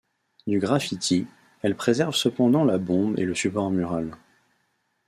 [0.47, 1.27] Du graffiti,
[1.61, 4.17] elle préserve cependant la bombe et le support mural.